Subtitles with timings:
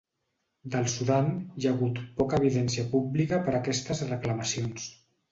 [0.75, 1.27] Del Sudan
[1.59, 4.89] hi ha hagut poca evidència pública per aquestes reclamacions.